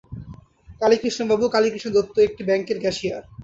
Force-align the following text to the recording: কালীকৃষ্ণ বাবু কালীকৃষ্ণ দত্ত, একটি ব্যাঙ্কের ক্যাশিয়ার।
কালীকৃষ্ণ 0.81 1.21
বাবু 1.31 1.45
কালীকৃষ্ণ 1.55 1.89
দত্ত, 1.95 2.15
একটি 2.27 2.41
ব্যাঙ্কের 2.47 2.77
ক্যাশিয়ার। 2.83 3.23